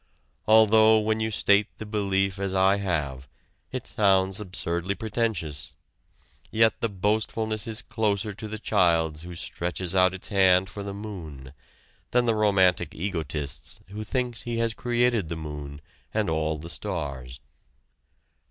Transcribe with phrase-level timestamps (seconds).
[0.47, 3.27] Although when you state the belief as I have,
[3.71, 5.73] it sounds absurdly pretentious,
[6.49, 10.95] yet the boastfulness is closer to the child's who stretches out its hand for the
[10.95, 11.53] moon
[12.09, 15.79] than the romantic egotist's who thinks he has created the moon
[16.15, 17.39] and all the stars.